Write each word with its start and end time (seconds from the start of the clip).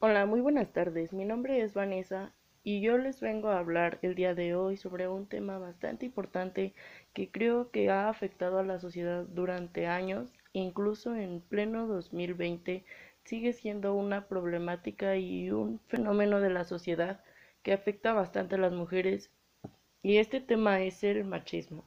Hola, 0.00 0.26
muy 0.26 0.40
buenas 0.40 0.72
tardes. 0.72 1.12
Mi 1.12 1.24
nombre 1.24 1.60
es 1.60 1.74
Vanessa 1.74 2.32
y 2.62 2.80
yo 2.80 2.98
les 2.98 3.20
vengo 3.20 3.48
a 3.48 3.58
hablar 3.58 3.98
el 4.02 4.14
día 4.14 4.32
de 4.32 4.54
hoy 4.54 4.76
sobre 4.76 5.08
un 5.08 5.26
tema 5.26 5.58
bastante 5.58 6.06
importante 6.06 6.72
que 7.12 7.32
creo 7.32 7.72
que 7.72 7.90
ha 7.90 8.08
afectado 8.08 8.60
a 8.60 8.62
la 8.62 8.78
sociedad 8.78 9.24
durante 9.24 9.88
años, 9.88 10.32
incluso 10.52 11.16
en 11.16 11.40
pleno 11.40 11.88
2020 11.88 12.84
sigue 13.24 13.52
siendo 13.52 13.92
una 13.94 14.28
problemática 14.28 15.16
y 15.16 15.50
un 15.50 15.80
fenómeno 15.88 16.40
de 16.40 16.50
la 16.50 16.62
sociedad 16.62 17.20
que 17.64 17.72
afecta 17.72 18.12
bastante 18.12 18.54
a 18.54 18.58
las 18.58 18.72
mujeres 18.72 19.32
y 20.00 20.18
este 20.18 20.40
tema 20.40 20.80
es 20.80 21.02
el 21.02 21.24
machismo. 21.24 21.84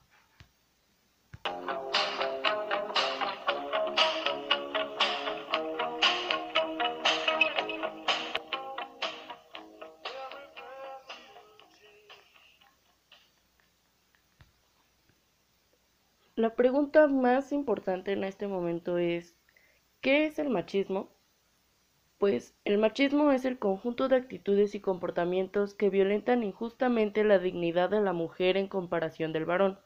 La 16.36 16.56
pregunta 16.56 17.08
más 17.08 17.52
importante 17.52 18.14
en 18.14 18.24
este 18.24 18.48
momento 18.48 18.98
es, 18.98 19.36
¿qué 20.00 20.26
es 20.26 20.40
el 20.40 20.50
machismo? 20.50 21.10
Pues 22.20 22.56
el 22.64 22.78
machismo 22.78 23.34
es 23.34 23.44
el 23.44 23.60
conjunto 23.60 24.08
de 24.08 24.16
actitudes 24.16 24.74
y 24.74 24.80
comportamientos 24.80 25.74
que 25.74 25.90
violentan 25.90 26.44
injustamente 26.44 27.26
la 27.26 27.38
dignidad 27.38 27.90
de 27.90 28.00
la 28.00 28.14
mujer 28.14 28.56
en 28.56 28.70
comparación 28.70 29.34
del 29.34 29.44
varón. 29.44 29.78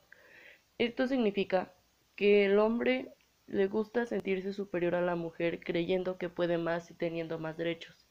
Esto 0.77 1.07
significa 1.07 1.73
que 2.15 2.45
el 2.45 2.59
hombre 2.59 3.15
le 3.47 3.65
gusta 3.65 4.05
sentirse 4.05 4.53
superior 4.53 4.93
a 4.93 5.01
la 5.01 5.15
mujer 5.15 5.59
creyendo 5.59 6.19
que 6.19 6.29
puede 6.29 6.59
más 6.59 6.91
y 6.91 6.93
teniendo 6.93 7.39
más 7.39 7.57
derechos. 7.57 8.05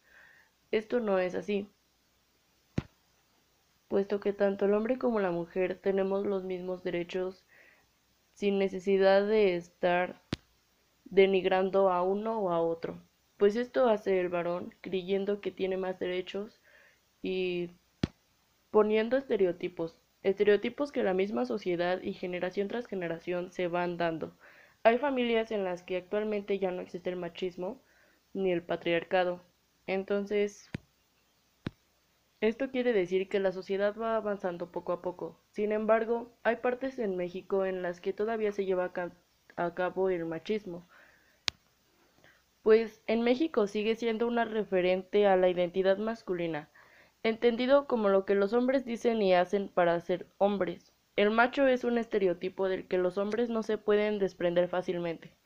Esto 0.73 0.99
no 0.99 1.21
es 1.21 1.37
así, 1.37 1.69
puesto 3.87 4.19
que 4.19 4.33
tanto 4.33 4.65
el 4.65 4.75
hombre 4.75 4.99
como 4.99 5.21
la 5.21 5.31
mujer 5.31 5.79
tenemos 5.81 6.27
los 6.27 6.43
mismos 6.43 6.83
derechos 6.83 7.45
sin 8.35 8.59
necesidad 8.59 9.27
de 9.27 9.57
estar 9.57 10.23
denigrando 11.05 11.91
a 11.91 12.03
uno 12.03 12.41
o 12.41 12.51
a 12.51 12.61
otro, 12.61 13.01
pues 13.37 13.57
esto 13.57 13.89
hace 13.89 14.21
el 14.21 14.29
varón 14.29 14.75
creyendo 14.81 15.41
que 15.41 15.51
tiene 15.51 15.77
más 15.77 15.99
derechos 15.99 16.61
y 17.23 17.71
poniendo 18.71 19.17
estereotipos, 19.17 19.97
estereotipos 20.23 20.93
que 20.93 21.03
la 21.03 21.15
misma 21.15 21.45
sociedad 21.47 22.03
y 22.03 22.13
generación 22.13 22.69
tras 22.69 22.87
generación 22.87 23.53
se 23.53 23.69
van 23.69 23.97
dando. 23.97 24.37
Hay 24.83 24.99
familias 24.99 25.51
en 25.51 25.65
las 25.65 25.83
que 25.83 25.97
actualmente 25.97 26.59
ya 26.59 26.71
no 26.71 26.83
existe 26.83 27.11
el 27.11 27.17
machismo 27.17 27.81
ni 28.35 28.53
el 28.53 28.63
patriarcado. 28.63 29.41
Entonces, 29.87 30.71
esto 32.49 32.71
quiere 32.71 32.93
decir 32.93 33.29
que 33.29 33.41
la 33.41 33.53
sociedad 33.53 33.97
va 33.97 34.17
avanzando 34.17 34.71
poco 34.71 34.93
a 34.93 35.03
poco. 35.03 35.41
Sin 35.51 35.73
embargo, 35.73 36.33
hay 36.43 36.57
partes 36.57 36.99
en 36.99 37.17
México 37.17 37.65
en 37.65 37.83
las 37.83 38.01
que 38.01 38.13
todavía 38.13 38.53
se 38.53 38.65
lleva 38.65 38.93
a 39.57 39.75
cabo 39.75 40.11
el 40.11 40.25
machismo. 40.27 40.87
Pues 42.63 43.03
en 43.07 43.23
México 43.23 43.67
sigue 43.67 43.95
siendo 43.95 44.27
una 44.27 44.45
referente 44.45 45.27
a 45.27 45.37
la 45.37 45.49
identidad 45.49 45.99
masculina, 45.99 46.71
entendido 47.23 47.87
como 47.87 48.09
lo 48.09 48.25
que 48.25 48.35
los 48.35 48.53
hombres 48.53 48.85
dicen 48.85 49.23
y 49.23 49.35
hacen 49.35 49.69
para 49.69 50.01
ser 50.01 50.27
hombres. 50.39 50.93
El 51.17 51.31
macho 51.31 51.67
es 51.67 51.85
un 51.85 51.99
estereotipo 51.99 52.69
del 52.69 52.89
que 52.89 52.99
los 52.99 53.19
hombres 53.19 53.49
no 53.49 53.63
se 53.63 53.79
pueden 53.79 54.19
desprender 54.19 54.69
fácilmente. 54.69 55.37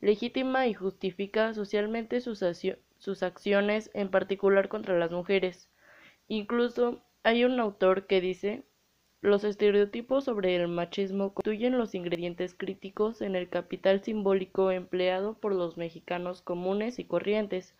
Legítima 0.00 0.66
y 0.66 0.74
justifica 0.74 1.54
socialmente 1.54 2.20
sus, 2.20 2.44
sus 2.98 3.22
acciones, 3.22 3.90
en 3.94 4.10
particular 4.10 4.68
contra 4.68 4.98
las 4.98 5.10
mujeres. 5.10 5.70
Incluso 6.28 7.02
hay 7.22 7.44
un 7.44 7.60
autor 7.60 8.06
que 8.06 8.20
dice, 8.20 8.64
los 9.20 9.44
estereotipos 9.44 10.24
sobre 10.24 10.54
el 10.56 10.68
machismo 10.68 11.32
constituyen 11.32 11.78
los 11.78 11.94
ingredientes 11.94 12.54
críticos 12.54 13.22
en 13.22 13.36
el 13.36 13.48
capital 13.48 14.02
simbólico 14.02 14.70
empleado 14.70 15.34
por 15.38 15.54
los 15.54 15.76
mexicanos 15.76 16.42
comunes 16.42 16.98
y 16.98 17.04
corrientes. 17.04 17.74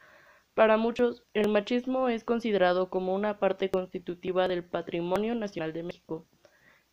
Para 0.54 0.76
muchos, 0.76 1.24
el 1.34 1.48
machismo 1.48 2.08
es 2.08 2.24
considerado 2.24 2.88
como 2.88 3.14
una 3.14 3.38
parte 3.38 3.70
constitutiva 3.70 4.48
del 4.48 4.64
patrimonio 4.64 5.34
nacional 5.34 5.72
de 5.72 5.82
México, 5.82 6.26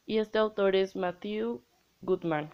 y 0.06 0.18
este 0.18 0.38
autor 0.38 0.76
es 0.76 0.96
Matthew 0.96 1.64
Goodman. 2.02 2.54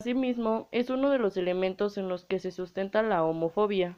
Asimismo, 0.00 0.68
es 0.72 0.90
uno 0.90 1.10
de 1.10 1.18
los 1.18 1.36
elementos 1.36 1.98
en 1.98 2.08
los 2.08 2.24
que 2.24 2.40
se 2.40 2.50
sustenta 2.50 3.02
la 3.02 3.22
homofobia, 3.24 3.96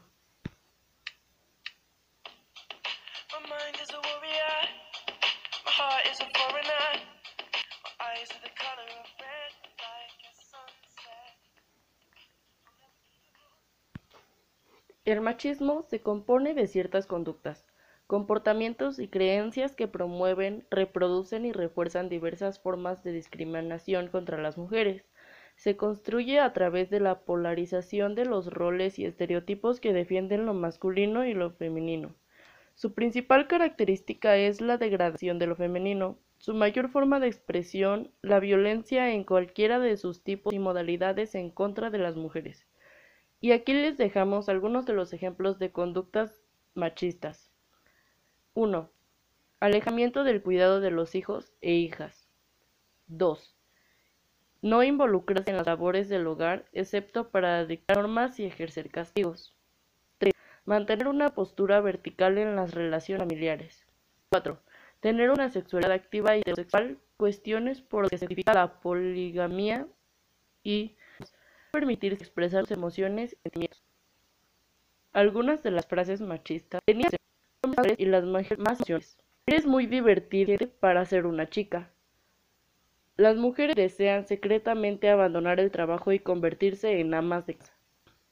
El 15.06 15.20
machismo 15.20 15.82
se 15.82 16.00
compone 16.00 16.52
de 16.52 16.66
ciertas 16.66 17.06
conductas, 17.06 17.64
comportamientos 18.08 18.98
y 18.98 19.06
creencias 19.06 19.76
que 19.76 19.86
promueven, 19.86 20.66
reproducen 20.68 21.46
y 21.46 21.52
refuerzan 21.52 22.08
diversas 22.08 22.58
formas 22.58 23.04
de 23.04 23.12
discriminación 23.12 24.08
contra 24.08 24.36
las 24.36 24.58
mujeres. 24.58 25.04
Se 25.54 25.76
construye 25.76 26.40
a 26.40 26.52
través 26.52 26.90
de 26.90 26.98
la 26.98 27.20
polarización 27.20 28.16
de 28.16 28.24
los 28.24 28.52
roles 28.52 28.98
y 28.98 29.04
estereotipos 29.04 29.78
que 29.78 29.92
defienden 29.92 30.44
lo 30.44 30.54
masculino 30.54 31.24
y 31.24 31.34
lo 31.34 31.52
femenino. 31.52 32.16
Su 32.74 32.92
principal 32.92 33.46
característica 33.46 34.36
es 34.36 34.60
la 34.60 34.76
degradación 34.76 35.38
de 35.38 35.46
lo 35.46 35.54
femenino, 35.54 36.18
su 36.38 36.52
mayor 36.52 36.88
forma 36.88 37.20
de 37.20 37.28
expresión, 37.28 38.10
la 38.22 38.40
violencia 38.40 39.12
en 39.12 39.22
cualquiera 39.22 39.78
de 39.78 39.96
sus 39.98 40.24
tipos 40.24 40.52
y 40.52 40.58
modalidades 40.58 41.36
en 41.36 41.50
contra 41.50 41.90
de 41.90 41.98
las 41.98 42.16
mujeres. 42.16 42.65
Y 43.46 43.52
aquí 43.52 43.74
les 43.74 43.96
dejamos 43.96 44.48
algunos 44.48 44.86
de 44.86 44.92
los 44.92 45.12
ejemplos 45.12 45.60
de 45.60 45.70
conductas 45.70 46.42
machistas. 46.74 47.52
1. 48.54 48.90
Alejamiento 49.60 50.24
del 50.24 50.42
cuidado 50.42 50.80
de 50.80 50.90
los 50.90 51.14
hijos 51.14 51.52
e 51.60 51.74
hijas. 51.74 52.28
2. 53.06 53.54
No 54.62 54.82
involucrarse 54.82 55.50
en 55.50 55.58
las 55.58 55.66
labores 55.68 56.08
del 56.08 56.26
hogar 56.26 56.64
excepto 56.72 57.28
para 57.28 57.64
dictar 57.66 57.98
normas 57.98 58.40
y 58.40 58.46
ejercer 58.46 58.90
castigos. 58.90 59.54
3. 60.18 60.32
Mantener 60.64 61.06
una 61.06 61.28
postura 61.28 61.80
vertical 61.80 62.38
en 62.38 62.56
las 62.56 62.74
relaciones 62.74 63.22
familiares. 63.28 63.86
4. 64.30 64.58
Tener 64.98 65.30
una 65.30 65.50
sexualidad 65.50 65.92
activa 65.92 66.36
y 66.36 66.40
heterosexual, 66.40 66.98
cuestiones 67.16 67.80
por 67.80 68.02
las 68.02 68.10
que 68.10 68.18
se 68.18 68.52
la 68.52 68.80
poligamia 68.80 69.86
y 70.64 70.96
permitirse 71.72 72.22
expresar 72.22 72.62
sus 72.62 72.76
emociones 72.76 73.32
y 73.32 73.36
sentimientos. 73.42 73.82
Algunas 75.12 75.62
de 75.62 75.70
las 75.70 75.86
frases 75.86 76.20
machistas 76.20 76.80
tenían 76.84 77.10
y 77.96 78.04
las 78.06 78.24
más 78.24 78.50
emociones. 78.50 79.18
Eres 79.46 79.66
muy 79.66 79.86
divertida 79.86 80.56
para 80.80 81.04
ser 81.04 81.26
una 81.26 81.48
chica. 81.48 81.90
Las 83.16 83.36
mujeres 83.36 83.76
desean 83.76 84.26
secretamente 84.26 85.08
abandonar 85.08 85.58
el 85.58 85.70
trabajo 85.70 86.12
y 86.12 86.18
convertirse 86.18 87.00
en 87.00 87.14
amas 87.14 87.46
de 87.46 87.54
casa. 87.54 87.72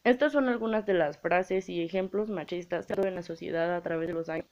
Estas 0.04 0.32
son 0.32 0.48
algunas 0.48 0.84
de 0.84 0.92
las 0.92 1.18
frases 1.18 1.70
y 1.70 1.82
ejemplos 1.82 2.28
machistas 2.28 2.86
que 2.86 2.92
en 2.92 3.14
la 3.14 3.22
sociedad 3.22 3.74
a 3.74 3.80
través 3.80 4.08
de 4.08 4.14
los 4.14 4.28
años. 4.28 4.46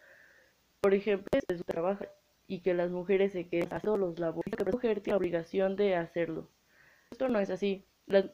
Por 0.81 0.95
ejemplo, 0.95 1.29
es 1.49 1.59
su 1.59 1.65
trabajo 1.65 2.07
y 2.47 2.61
que 2.61 2.73
las 2.73 2.91
mujeres 2.91 3.33
se 3.33 3.47
queden 3.47 3.69
haciendo 3.73 3.99
los 3.99 4.19
labores 4.19 4.55
que 4.57 4.65
la 4.65 4.71
mujer 4.71 5.01
tiene 5.01 5.15
la 5.15 5.19
obligación 5.19 5.77
de 5.77 5.97
hacerlo. 5.97 6.49
Esto 7.11 7.29
no 7.29 7.39
es 7.39 7.51
así 7.51 7.85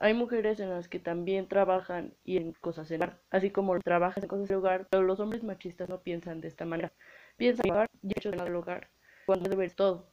hay 0.00 0.14
mujeres 0.14 0.60
en 0.60 0.70
las 0.70 0.88
que 0.88 0.98
también 0.98 1.48
trabajan 1.48 2.14
y 2.24 2.36
en 2.36 2.52
cosas 2.52 2.90
en 2.90 3.02
hogar, 3.02 3.20
así 3.30 3.50
como 3.50 3.78
trabajan 3.80 4.24
en 4.24 4.28
cosas 4.28 4.48
del 4.48 4.58
hogar, 4.58 4.88
pero 4.90 5.02
los 5.02 5.20
hombres 5.20 5.42
machistas 5.44 5.88
no 5.88 6.02
piensan 6.02 6.40
de 6.40 6.48
esta 6.48 6.64
manera. 6.64 6.92
Piensan 7.36 7.66
en 7.66 7.72
hogar 7.72 7.90
y 8.02 8.12
hechos 8.12 8.32
del 8.32 8.54
hogar, 8.54 8.90
cuando 9.26 9.48
debe 9.48 9.68
todo. 9.70 10.10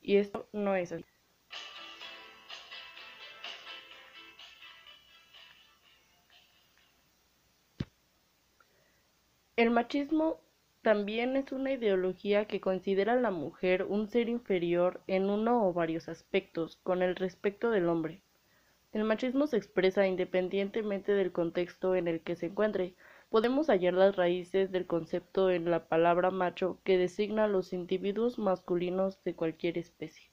Y 0.00 0.16
esto 0.16 0.48
no 0.52 0.76
es 0.76 0.92
así. 0.92 1.04
El 9.56 9.70
machismo 9.70 10.40
también 10.82 11.36
es 11.36 11.50
una 11.50 11.72
ideología 11.72 12.46
que 12.46 12.60
considera 12.60 13.14
a 13.14 13.16
la 13.16 13.30
mujer 13.30 13.84
un 13.88 14.08
ser 14.08 14.28
inferior 14.28 15.00
en 15.06 15.30
uno 15.30 15.66
o 15.66 15.72
varios 15.72 16.08
aspectos 16.08 16.76
con 16.82 17.02
el 17.02 17.16
respecto 17.16 17.70
del 17.70 17.88
hombre. 17.88 18.20
El 18.94 19.02
machismo 19.02 19.48
se 19.48 19.56
expresa 19.56 20.06
independientemente 20.06 21.10
del 21.14 21.32
contexto 21.32 21.96
en 21.96 22.06
el 22.06 22.20
que 22.20 22.36
se 22.36 22.46
encuentre. 22.46 22.94
Podemos 23.28 23.66
hallar 23.66 23.94
las 23.94 24.14
raíces 24.14 24.70
del 24.70 24.86
concepto 24.86 25.50
en 25.50 25.68
la 25.68 25.88
palabra 25.88 26.30
macho 26.30 26.78
que 26.84 26.96
designa 26.96 27.44
a 27.44 27.48
los 27.48 27.72
individuos 27.72 28.38
masculinos 28.38 29.20
de 29.24 29.34
cualquier 29.34 29.78
especie. 29.78 30.30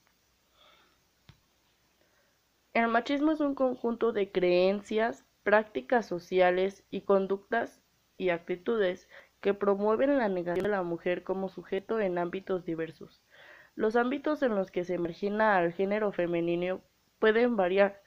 El 2.75 2.89
machismo 2.89 3.31
es 3.31 3.39
un 3.39 3.55
conjunto 3.55 4.11
de 4.11 4.31
creencias, 4.31 5.25
prácticas 5.41 6.05
sociales 6.05 6.85
y 6.91 7.01
conductas 7.01 7.81
y 8.15 8.29
actitudes 8.29 9.09
que 9.39 9.55
promueven 9.55 10.19
la 10.19 10.29
negación 10.29 10.65
de 10.65 10.69
la 10.69 10.83
mujer 10.83 11.23
como 11.23 11.49
sujeto 11.49 11.99
en 11.99 12.19
ámbitos 12.19 12.63
diversos. 12.63 13.23
Los 13.73 13.95
ámbitos 13.95 14.43
en 14.43 14.53
los 14.53 14.69
que 14.69 14.83
se 14.83 14.99
margina 14.99 15.57
al 15.57 15.73
género 15.73 16.11
femenino 16.11 16.81
pueden 17.17 17.55
variar. 17.55 18.00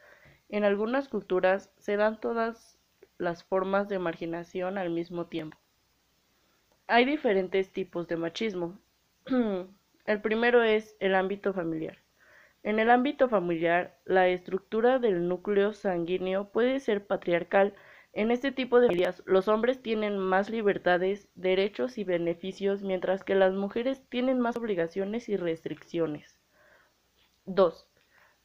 En 0.49 0.64
algunas 0.64 1.08
culturas 1.08 1.73
se 1.79 1.96
dan 1.96 2.20
todas 2.20 2.79
las 3.19 3.44
formas 3.44 3.88
de 3.88 3.99
marginación 3.99 4.79
al 4.79 4.91
mismo 4.91 5.26
tiempo. 5.26 5.58
Hay 6.87 7.05
diferentes 7.05 7.73
tipos 7.73 8.08
de 8.08 8.17
machismo. 8.17 8.79
el 10.06 10.20
primero 10.20 10.62
es 10.62 10.96
el 11.00 11.14
ámbito 11.14 11.52
familiar. 11.55 11.99
En 12.62 12.79
el 12.79 12.91
ámbito 12.91 13.29
familiar, 13.29 13.99
la 14.05 14.29
estructura 14.29 14.99
del 14.99 15.29
núcleo 15.29 15.73
sanguíneo 15.73 16.50
puede 16.50 16.81
ser 16.81 17.06
patriarcal. 17.06 17.75
En 18.12 18.31
este 18.31 18.52
tipo 18.52 18.81
de 18.81 18.88
familias, 18.88 19.23
los 19.26 19.49
hombres 19.49 19.82
tienen 19.82 20.19
más 20.19 20.50
libertades, 20.50 21.29
derechos 21.35 21.99
y 21.99 22.05
beneficios, 22.05 22.82
mientras 22.82 23.25
que 23.25 23.35
las 23.35 23.52
mujeres 23.52 24.02
tienen 24.08 24.41
más 24.41 24.56
obligaciones 24.56 25.29
y 25.29 25.37
restricciones. 25.37 26.38
2. 27.46 27.87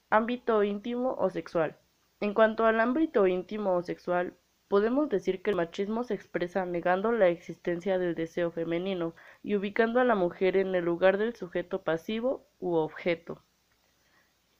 Ámbito 0.09 0.63
íntimo 0.63 1.15
o 1.17 1.29
sexual. 1.29 1.77
En 2.19 2.33
cuanto 2.33 2.65
al 2.65 2.79
ámbito 2.79 3.27
íntimo 3.27 3.75
o 3.75 3.81
sexual, 3.81 4.35
Podemos 4.69 5.09
decir 5.09 5.41
que 5.41 5.49
el 5.49 5.55
machismo 5.55 6.03
se 6.03 6.13
expresa 6.13 6.63
negando 6.63 7.11
la 7.11 7.27
existencia 7.27 7.97
del 7.97 8.13
deseo 8.13 8.51
femenino 8.51 9.15
y 9.41 9.55
ubicando 9.55 9.99
a 9.99 10.03
la 10.03 10.13
mujer 10.13 10.57
en 10.57 10.75
el 10.75 10.85
lugar 10.85 11.17
del 11.17 11.35
sujeto 11.35 11.81
pasivo 11.81 12.45
u 12.59 12.75
objeto. 12.75 13.41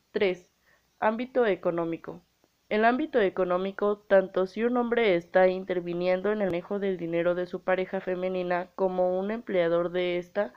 3. 0.10 0.50
Ámbito 1.00 1.46
económico. 1.46 2.24
El 2.70 2.86
ámbito 2.86 3.22
económico, 3.22 4.00
tanto 4.00 4.48
si 4.48 4.64
un 4.64 4.78
hombre 4.78 5.16
está 5.16 5.48
interviniendo 5.48 6.32
en 6.32 6.42
el 6.42 6.48
manejo 6.48 6.80
del 6.80 6.98
dinero 6.98 7.36
de 7.36 7.46
su 7.46 7.62
pareja 7.64 8.02
femenina 8.02 8.72
como 8.74 9.20
un 9.20 9.30
empleador 9.30 9.92
de 9.92 10.18
ésta, 10.18 10.56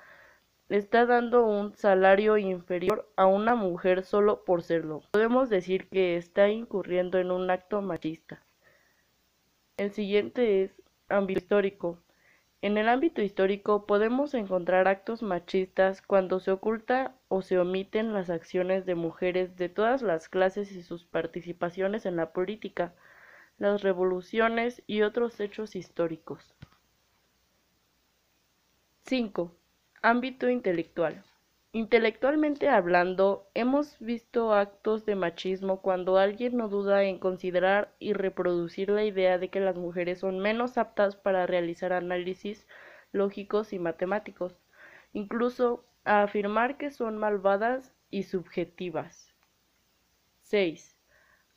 está 0.72 1.06
dando 1.06 1.44
un 1.44 1.74
salario 1.76 2.38
inferior 2.38 3.10
a 3.16 3.26
una 3.26 3.54
mujer 3.54 4.04
solo 4.04 4.44
por 4.44 4.62
serlo. 4.62 5.02
Podemos 5.10 5.50
decir 5.50 5.88
que 5.88 6.16
está 6.16 6.48
incurriendo 6.48 7.18
en 7.18 7.30
un 7.30 7.50
acto 7.50 7.82
machista. 7.82 8.42
El 9.76 9.92
siguiente 9.92 10.62
es 10.62 10.82
ámbito 11.08 11.40
histórico. 11.40 11.98
En 12.62 12.78
el 12.78 12.88
ámbito 12.88 13.22
histórico 13.22 13.86
podemos 13.86 14.34
encontrar 14.34 14.86
actos 14.86 15.22
machistas 15.22 16.00
cuando 16.00 16.38
se 16.40 16.52
oculta 16.52 17.16
o 17.28 17.42
se 17.42 17.58
omiten 17.58 18.14
las 18.14 18.30
acciones 18.30 18.86
de 18.86 18.94
mujeres 18.94 19.56
de 19.56 19.68
todas 19.68 20.00
las 20.00 20.28
clases 20.28 20.70
y 20.72 20.82
sus 20.82 21.04
participaciones 21.04 22.06
en 22.06 22.16
la 22.16 22.32
política, 22.32 22.94
las 23.58 23.82
revoluciones 23.82 24.82
y 24.86 25.02
otros 25.02 25.40
hechos 25.40 25.74
históricos. 25.74 26.54
5. 29.06 29.52
Ámbito 30.04 30.50
intelectual. 30.50 31.22
Intelectualmente 31.70 32.68
hablando, 32.68 33.46
hemos 33.54 34.00
visto 34.00 34.52
actos 34.52 35.06
de 35.06 35.14
machismo 35.14 35.80
cuando 35.80 36.18
alguien 36.18 36.56
no 36.56 36.66
duda 36.66 37.04
en 37.04 37.20
considerar 37.20 37.94
y 38.00 38.12
reproducir 38.12 38.88
la 38.90 39.04
idea 39.04 39.38
de 39.38 39.48
que 39.48 39.60
las 39.60 39.76
mujeres 39.76 40.18
son 40.18 40.40
menos 40.40 40.76
aptas 40.76 41.14
para 41.14 41.46
realizar 41.46 41.92
análisis 41.92 42.66
lógicos 43.12 43.72
y 43.72 43.78
matemáticos, 43.78 44.58
incluso 45.12 45.84
a 46.04 46.24
afirmar 46.24 46.78
que 46.78 46.90
son 46.90 47.16
malvadas 47.16 47.94
y 48.10 48.24
subjetivas. 48.24 49.32
6. 50.42 50.96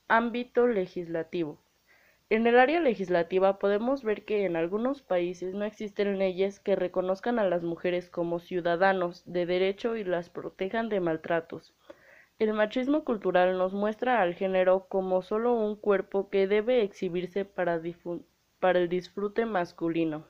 Ámbito 0.08 0.68
legislativo. 0.68 1.65
En 2.28 2.48
el 2.48 2.58
área 2.58 2.80
legislativa 2.80 3.60
podemos 3.60 4.04
ver 4.04 4.26
que 4.26 4.46
en 4.46 4.56
algunos 4.56 5.04
países 5.04 5.54
no 5.54 5.64
existen 5.64 6.18
leyes 6.18 6.60
que 6.60 6.76
reconozcan 6.76 7.38
a 7.38 7.48
las 7.48 7.62
mujeres 7.62 8.10
como 8.10 8.40
ciudadanos 8.40 9.24
de 9.32 9.46
derecho 9.46 9.96
y 9.96 10.04
las 10.04 10.32
protejan 10.32 10.90
de 10.90 11.00
maltratos. 11.00 11.76
El 12.40 12.54
machismo 12.54 13.04
cultural 13.04 13.60
nos 13.60 13.74
muestra 13.74 14.24
al 14.24 14.34
género 14.34 14.88
como 14.90 15.22
solo 15.22 15.54
un 15.54 15.76
cuerpo 15.76 16.30
que 16.32 16.48
debe 16.48 16.82
exhibirse 16.82 17.46
para, 17.46 17.76
el 17.76 18.90
disfrute 18.90 19.46
masculino. 19.46 20.28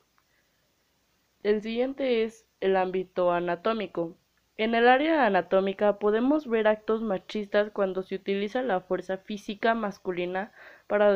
El 1.44 1.62
siguiente 1.62 2.24
es 2.24 2.46
el 2.60 2.76
ámbito 2.76 3.32
anatómico. 3.32 4.18
En 4.58 4.74
el 4.74 4.88
área 4.88 5.26
anatómica 5.26 6.00
podemos 6.00 6.48
ver 6.48 6.68
actos 6.68 7.02
machistas 7.02 7.72
cuando 7.72 8.04
se 8.04 8.16
utiliza 8.16 8.62
la 8.62 8.80
fuerza 8.80 9.18
física 9.18 9.76
masculina 9.76 10.54
para, 10.88 11.14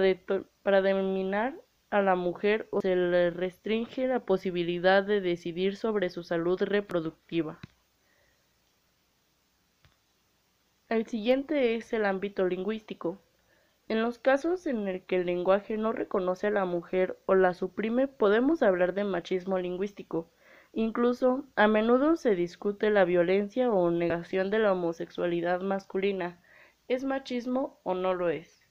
para 0.61 0.81
dominar 0.81 1.55
a 1.89 2.01
la 2.01 2.15
mujer 2.15 2.67
o 2.71 2.81
se 2.81 2.95
le 2.95 3.29
restringe 3.31 4.07
la 4.07 4.19
posibilidad 4.19 5.03
de 5.03 5.21
decidir 5.21 5.77
sobre 5.77 6.09
su 6.09 6.23
salud 6.23 6.61
reproductiva. 6.61 7.59
El 10.89 11.05
siguiente 11.07 11.75
es 11.75 11.93
el 11.93 12.05
ámbito 12.05 12.45
lingüístico. 12.45 13.21
En 13.87 14.01
los 14.01 14.19
casos 14.19 14.67
en 14.67 14.87
el 14.87 15.03
que 15.03 15.17
el 15.17 15.27
lenguaje 15.27 15.77
no 15.77 15.93
reconoce 15.93 16.47
a 16.47 16.51
la 16.51 16.65
mujer 16.65 17.17
o 17.25 17.35
la 17.35 17.53
suprime, 17.53 18.07
podemos 18.07 18.61
hablar 18.63 18.93
de 18.93 19.03
machismo 19.03 19.57
lingüístico. 19.59 20.29
Incluso, 20.73 21.45
a 21.55 21.67
menudo 21.67 22.15
se 22.15 22.35
discute 22.35 22.91
la 22.91 23.03
violencia 23.03 23.71
o 23.71 23.89
negación 23.89 24.51
de 24.51 24.59
la 24.59 24.71
homosexualidad 24.73 25.61
masculina. 25.61 26.39
¿Es 26.87 27.03
machismo 27.03 27.79
o 27.83 27.95
no 27.95 28.13
lo 28.13 28.29
es? 28.29 28.63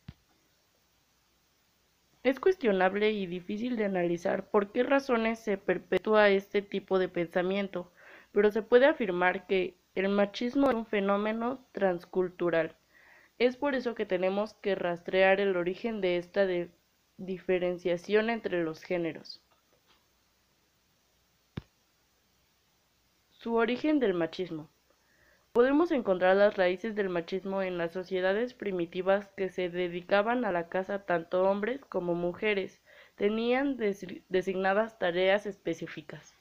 Es 2.23 2.41
cuestionable 2.41 3.11
y 3.11 3.27
difícil 3.27 3.77
de 3.77 3.85
analizar 3.85 4.50
por 4.50 4.71
qué 4.71 4.83
razones 4.83 5.39
se 5.39 5.56
perpetúa 5.56 6.29
este 6.29 6.62
tipo 6.62 6.99
de 6.99 7.09
pensamiento, 7.09 7.93
pero 8.33 8.51
se 8.51 8.62
puede 8.62 8.87
afirmar 8.87 9.47
que 9.47 9.77
el 9.94 10.09
machismo 10.09 10.69
es 10.69 10.77
un 10.77 10.87
fenómeno 10.87 11.67
transcultural. 11.73 12.77
Es 13.39 13.56
por 13.56 13.75
eso 13.75 13.94
que 13.94 14.06
tenemos 14.06 14.55
que 14.55 14.75
rastrear 14.75 15.41
el 15.41 15.56
origen 15.56 16.01
de 16.01 16.17
esta 16.19 16.47
diferenciación 17.17 18.31
entre 18.31 18.62
los 18.62 18.83
géneros. 18.83 19.43
Su 23.49 23.55
origen 23.55 23.99
del 23.99 24.12
machismo. 24.12 24.69
Podemos 25.55 25.91
encontrar 25.91 26.37
las 26.37 26.59
raíces 26.59 26.95
del 26.95 27.09
machismo 27.09 27.62
en 27.62 27.79
las 27.79 27.93
sociedades 27.93 28.53
primitivas 28.53 29.29
que 29.39 29.49
se 29.49 29.71
dedicaban 29.71 30.45
a 30.45 30.53
la 30.53 30.69
caza 30.69 31.06
tanto 31.06 31.45
hombres 31.45 31.81
como 31.87 32.15
mujeres 32.15 32.83
tenían 33.15 33.79
designadas 33.79 34.99
tareas 34.99 35.47
específicas. 35.47 36.35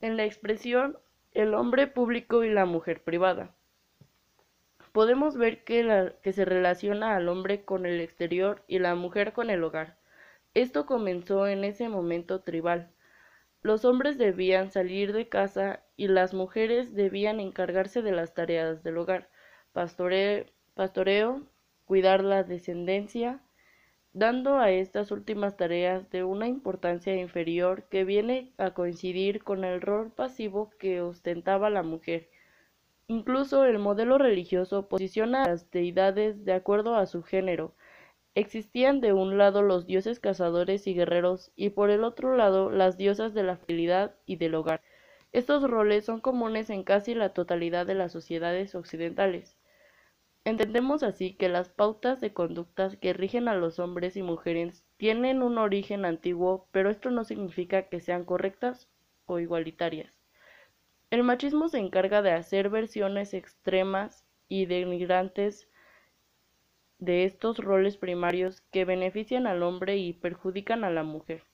En 0.00 0.16
la 0.16 0.24
expresión 0.24 0.96
el 1.32 1.52
hombre 1.52 1.88
público 1.88 2.44
y 2.44 2.48
la 2.48 2.64
mujer 2.64 3.02
privada. 3.02 3.52
Podemos 4.92 5.36
ver 5.36 5.64
que, 5.64 6.14
que 6.22 6.32
se 6.32 6.44
relaciona 6.44 7.16
al 7.16 7.28
hombre 7.28 7.64
con 7.64 7.86
el 7.86 8.00
exterior 8.00 8.62
y 8.68 8.78
la 8.78 8.94
mujer 8.94 9.32
con 9.32 9.50
el 9.50 9.64
hogar. 9.64 9.96
Esto 10.54 10.86
comenzó 10.86 11.48
en 11.48 11.64
ese 11.64 11.88
momento 11.88 12.40
tribal, 12.42 12.93
los 13.64 13.86
hombres 13.86 14.18
debían 14.18 14.70
salir 14.70 15.14
de 15.14 15.26
casa 15.30 15.82
y 15.96 16.08
las 16.08 16.34
mujeres 16.34 16.94
debían 16.94 17.40
encargarse 17.40 18.02
de 18.02 18.12
las 18.12 18.34
tareas 18.34 18.84
del 18.84 18.98
hogar, 18.98 19.30
pastoreo, 19.72 21.40
cuidar 21.86 22.22
la 22.22 22.42
descendencia, 22.44 23.40
dando 24.12 24.58
a 24.58 24.70
estas 24.70 25.10
últimas 25.10 25.56
tareas 25.56 26.10
de 26.10 26.24
una 26.24 26.46
importancia 26.46 27.16
inferior 27.16 27.84
que 27.88 28.04
viene 28.04 28.52
a 28.58 28.74
coincidir 28.74 29.42
con 29.42 29.64
el 29.64 29.80
rol 29.80 30.12
pasivo 30.12 30.68
que 30.78 31.00
ostentaba 31.00 31.70
la 31.70 31.82
mujer. 31.82 32.28
Incluso 33.06 33.64
el 33.64 33.78
modelo 33.78 34.18
religioso 34.18 34.90
posiciona 34.90 35.42
a 35.42 35.48
las 35.48 35.70
deidades 35.70 36.44
de 36.44 36.52
acuerdo 36.52 36.96
a 36.96 37.06
su 37.06 37.22
género, 37.22 37.74
Existían 38.36 39.00
de 39.00 39.12
un 39.12 39.38
lado 39.38 39.62
los 39.62 39.86
dioses 39.86 40.18
cazadores 40.18 40.88
y 40.88 40.94
guerreros 40.94 41.52
y 41.54 41.70
por 41.70 41.90
el 41.90 42.02
otro 42.02 42.36
lado 42.36 42.68
las 42.68 42.96
diosas 42.98 43.32
de 43.32 43.44
la 43.44 43.56
fidelidad 43.56 44.16
y 44.26 44.36
del 44.36 44.56
hogar. 44.56 44.82
Estos 45.32 45.62
roles 45.68 46.04
son 46.04 46.20
comunes 46.20 46.68
en 46.68 46.82
casi 46.82 47.14
la 47.14 47.28
totalidad 47.28 47.86
de 47.86 47.94
las 47.94 48.10
sociedades 48.10 48.74
occidentales. 48.74 49.56
Entendemos 50.44 51.04
así 51.04 51.34
que 51.34 51.48
las 51.48 51.68
pautas 51.68 52.20
de 52.20 52.32
conductas 52.32 52.96
que 52.96 53.12
rigen 53.12 53.46
a 53.46 53.54
los 53.54 53.78
hombres 53.78 54.16
y 54.16 54.22
mujeres 54.22 54.84
tienen 54.96 55.42
un 55.42 55.56
origen 55.56 56.04
antiguo, 56.04 56.66
pero 56.72 56.90
esto 56.90 57.10
no 57.10 57.24
significa 57.24 57.88
que 57.88 58.00
sean 58.00 58.24
correctas 58.24 58.88
o 59.26 59.38
igualitarias. 59.38 60.12
El 61.10 61.22
machismo 61.22 61.68
se 61.68 61.78
encarga 61.78 62.20
de 62.20 62.32
hacer 62.32 62.68
versiones 62.68 63.32
extremas 63.32 64.24
y 64.48 64.66
denigrantes 64.66 65.68
de 66.98 67.24
estos 67.24 67.58
roles 67.58 67.96
primarios 67.96 68.60
que 68.70 68.84
benefician 68.84 69.46
al 69.46 69.62
hombre 69.62 69.96
y 69.96 70.12
perjudican 70.12 70.84
a 70.84 70.90
la 70.90 71.02
mujer. 71.02 71.44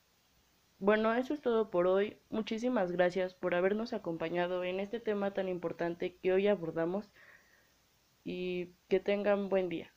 Bueno, 0.79 1.15
eso 1.15 1.35
es 1.35 1.41
todo 1.43 1.71
por 1.71 1.87
hoy. 1.87 2.17
Muchísimas 2.31 2.91
gracias 2.93 3.35
por 3.35 3.55
habernos 3.55 3.93
acompañado 3.93 4.65
en 4.65 4.81
este 4.81 4.99
tema 5.01 5.33
tan 5.33 5.49
importante 5.49 6.17
que 6.17 6.33
hoy 6.33 6.49
abordamos 6.49 7.11
y 8.25 8.71
que 8.89 9.01
tengan 9.01 9.49
buen 9.49 9.69
día. 9.69 9.93